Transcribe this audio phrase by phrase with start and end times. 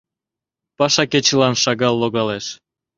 [0.77, 2.45] Пашакечылан шагал логалеш.